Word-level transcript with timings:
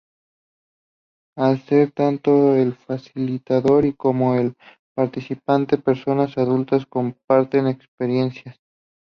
Al 1.37 1.59
ser, 1.59 1.91
tanto 1.91 2.55
el 2.55 2.73
facilitador 2.73 3.85
y 3.85 3.93
como 3.93 4.33
el 4.33 4.55
participante, 4.95 5.77
personas 5.77 6.39
adultas 6.39 6.87
comparten 6.87 7.67
experiencias. 7.67 8.55